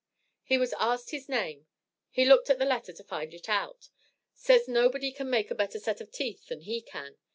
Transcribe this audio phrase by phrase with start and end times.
[0.41, 1.67] He was asked his name
[2.09, 3.89] he looked at the letter to find it out.
[4.33, 7.19] Says nobody can make a better set of teeth than he can.